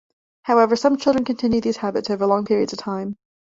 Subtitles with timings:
[0.41, 3.17] However, some children continue these habits over long periods of time.